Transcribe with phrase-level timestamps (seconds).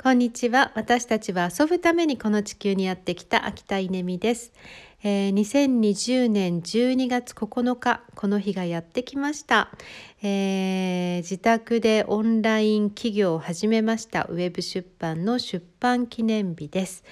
[0.00, 0.70] こんにちは。
[0.76, 4.52] 私たちは遊ぶためにこの地球にやってきた秋田稲美です。
[5.04, 9.70] えー、2020年12月9日、この日がやってきました。
[10.22, 17.04] えー、自宅でオンライン企業を始めましたウェブ出版の出版記念日です。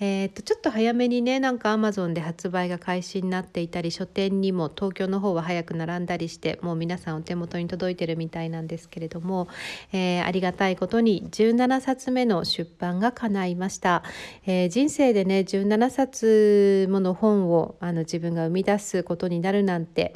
[0.00, 9.46] えー、とちょっと早めにねなんかアマゾンで発売が開始になっていたり書店にも東京の方は早く並んだりしてもう皆さんお手元に届いてるみたいなんですけれども、
[9.92, 14.02] えー、ありがたいことに17冊目の出版が叶いました、
[14.44, 20.14] えー、人生でね17冊もの本をあの自分が生み出すことになるなんて、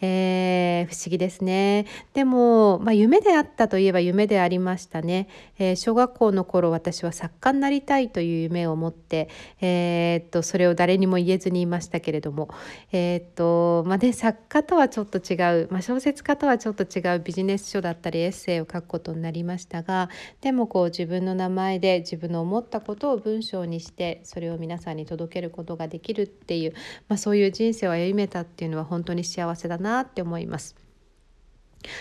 [0.00, 1.84] え不思議ですね。
[2.14, 5.28] でも、まあ、夢であったといえば夢でありましたね、
[5.58, 9.28] え小学校の頃私は作家になりたいという夢を持って
[9.60, 12.48] えー、っとそれを誰にも言えずにいましたけれども、
[12.92, 20.08] えー、っとまあね、作家とはちょっと違う、まあ、小説家とはちょっと違うビジネス書だったりエッセイを書くことになりましたが
[20.40, 26.74] でもこう自分の名前で自分の思ったことを文章にしてそれを皆さんに届けることができるっていう、
[27.08, 30.76] まあ、そういう人生を歩めたっていうのは本当に幸せだなって思います。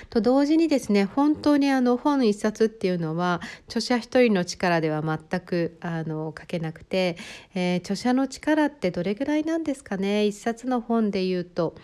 [0.09, 7.17] と同時にですね本当にあの本一冊っていうのは著者一人の力では全くあの書けなくて、
[7.53, 10.25] えー、著者の力ってどれぐらいなんですかね？
[10.25, 11.75] 一冊の本でいうと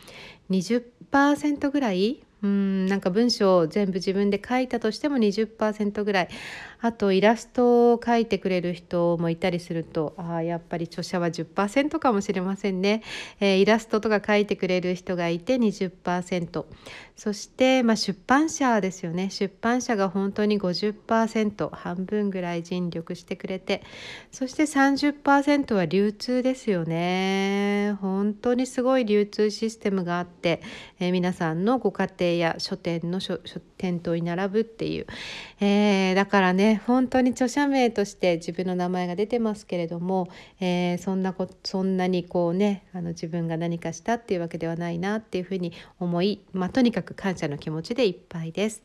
[0.50, 6.30] 20%ぐらいうんなんか文章を全部自分で書いたとしても20%ぐらい。
[6.83, 13.03] あとイラストを描いてくれる人もいたりするとあやっぱり著者は10%かもしれませんね、
[13.39, 16.66] えー、イラストとか描いてくれる人がいて20%
[17.22, 19.30] そして、まあ、出版社ですよね。
[19.30, 23.83] 出版社が本当に50%半分ぐらい尽力してくれて。
[24.31, 27.95] そして30%は流通ですよね。
[28.02, 30.64] 本当にすごい流通システムがあって、
[31.00, 33.40] えー、皆さんのご家庭庭や書店の書
[33.78, 35.08] 店頭に並ぶっていう、
[35.60, 40.30] えー、だからね本当に著者名として自分の名前が出てますけれども、
[40.60, 48.84] えー、そんなこそんなにこうねあの自分が何かしたっていうわけではないなっていうふうに思い、まあ、とにかく感謝の気持ちでいっぱいです。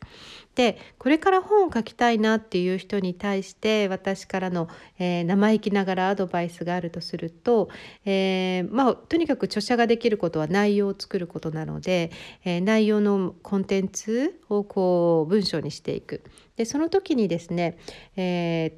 [0.54, 4.68] でこれから本を書きたいなっていう人に対して私からの、
[4.98, 7.68] えー、生意気ながらアドバイスがあるとすると、
[8.06, 12.10] えー、まあ、とにかく著者ができることは内容を作ることなので、
[12.44, 16.22] えー、内容のコンテンツをこう文章にしていく。
[16.56, 17.78] でその時にですね、
[18.16, 18.72] えー、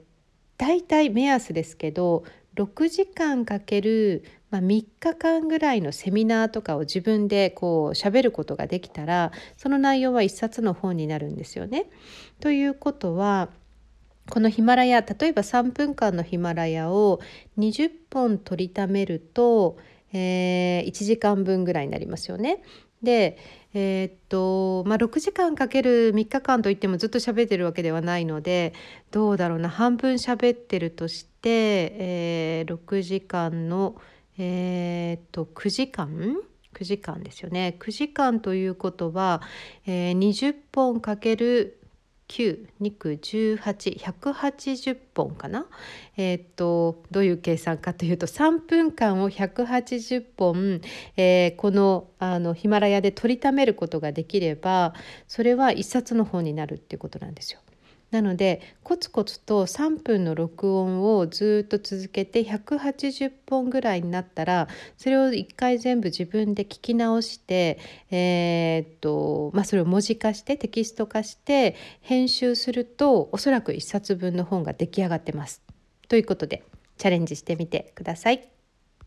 [0.56, 2.24] 大体目安ですけど
[2.56, 11.86] 6時間かける、まあ、3日間ぐらいのセミナーとかを自分でこう喋ることができたらその内容は1冊の本になるんですよね。
[12.40, 13.48] ということは
[14.28, 17.20] このヒマラヤ例えば3分間のヒマラヤを
[17.58, 19.78] 20本取りためると、
[20.12, 22.62] えー、1時間分ぐらいになりますよね。
[23.02, 23.38] で
[23.74, 28.72] えー、っとまあ6時間かける3日間といってもずっと喋ってるわけではないので
[29.10, 29.68] どうだろうな。
[29.68, 34.00] 半分喋ってるとして、えー、6時間の
[34.38, 36.36] えー、っと9時間
[36.74, 37.76] ？9時間ですよね。
[37.78, 39.42] 9時間ということは、
[39.86, 41.77] えー、20本かける
[42.28, 45.66] 9肉18180本かな？
[46.16, 50.80] えー、っとどういう計算かというと3分間を180本、
[51.16, 54.94] えー、このあのヒマラヤで取りためることができれば
[55.26, 57.60] それは1冊の本になるっていうことなんですよ。
[58.10, 67.78] なのでコツコツと3分の録音をずっと続けて180本ぐらいになったらそれを一回全部自分で聞き直して、
[68.10, 75.62] えー、っとまあ、それを文字化してテキスト化して編集するとおそらく1冊分の本が出来上がってます。
[76.08, 76.64] ということで
[76.96, 78.57] チャレンジしてみてください。